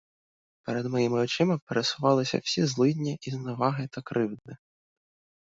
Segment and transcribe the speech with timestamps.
[0.65, 4.55] Перед моїми очима пересувалися всі злидні і зневаги та кривди.